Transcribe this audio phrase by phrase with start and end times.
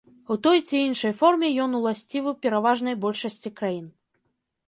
[0.33, 3.85] У той ці іншай форме ён уласцівы пераважнай большасці краін.